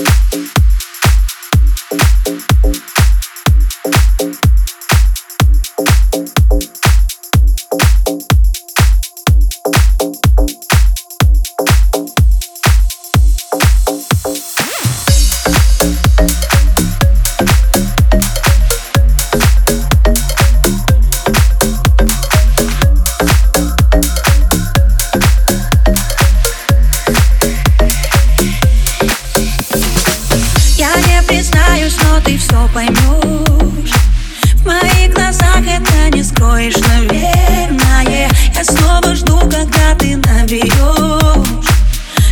[0.00, 0.69] Я
[32.72, 33.94] поймешь
[34.62, 38.28] В моих глазах это не скроешь, наверное.
[38.54, 40.70] Я снова жду, когда ты наберешь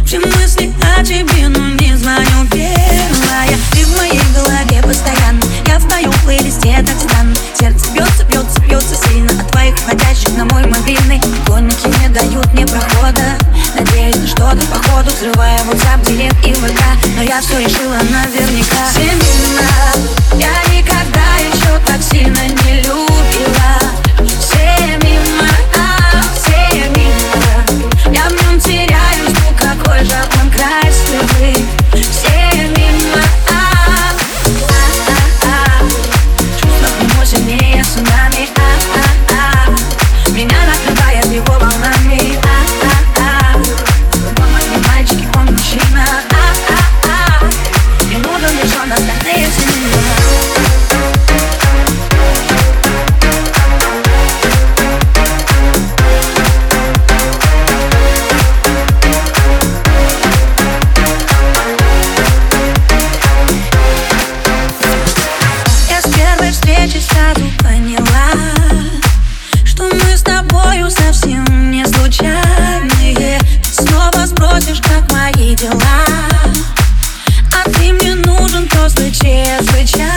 [0.05, 5.42] Все мысли о тебе, но не звоню первая Ты в моей голове постоянно.
[5.66, 10.45] Я в твоем плейлисте так странно Сердце бьется, бьется, бьется сильно От твоих входящих на
[10.45, 11.20] мой мобильный.
[11.20, 13.39] Поклонники не дают мне прохода.
[13.78, 16.83] Надеюсь на что-то походу Взрывая WhatsApp, директ и ВК.
[17.16, 18.92] Но я все решила наверняка.
[18.92, 19.38] Семена
[74.69, 75.80] спросишь, как мои дела.
[77.52, 80.11] А ты мне нужен просто чрезвычайно.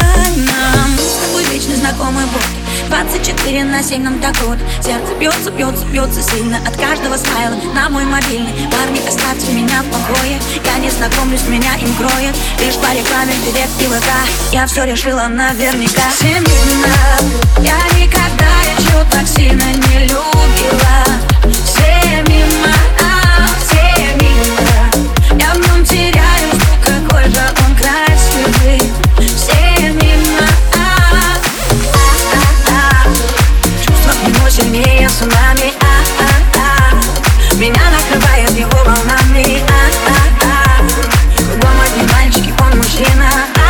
[0.89, 2.41] Мы с тобой вечный знакомый бот
[2.89, 4.57] 24 на 7 нам так вот.
[4.83, 7.55] Сердце бьется, бьется, бьется сильно От каждого смайла.
[7.73, 10.39] На мой мобильный Парни, оставьте меня в покое.
[10.65, 12.35] Я не знакомлюсь, меня им кроет.
[12.59, 14.09] Лишь по рекламе в директ и ВК.
[14.51, 16.11] Я все решила наверняка.
[16.19, 16.95] Семена
[17.59, 21.05] Я никогда еще так сильно не любила.
[21.63, 21.90] Все
[43.01, 43.60] причина